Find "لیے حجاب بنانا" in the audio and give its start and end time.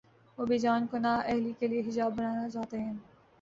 1.67-2.49